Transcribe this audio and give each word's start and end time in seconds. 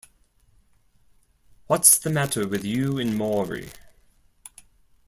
What's 1.67 1.99
the 1.99 2.09
matter 2.09 2.47
with 2.47 2.63
you 2.65 2.97
and 2.97 3.15
Maury? 3.15 3.69